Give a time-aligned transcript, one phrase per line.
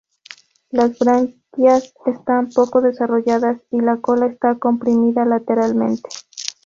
[0.71, 6.09] Las branquias están poco desarrolladas y la cola está comprimida lateralmente.